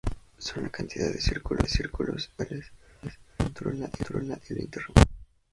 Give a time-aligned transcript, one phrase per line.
[0.39, 2.31] Son la cantidad de circuitos individuales
[3.03, 3.87] que controla
[4.49, 5.07] el interruptor.